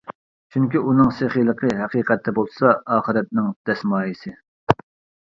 چۈنكى 0.53 0.79
ئۇنىڭ 0.85 1.11
سېخىيلىقى 1.17 1.71
ھەقىقەتتە 1.83 2.35
بولسا، 2.41 2.75
ئاخىرەتنىڭ 2.97 3.55
دەسمايىسى. 3.71 4.39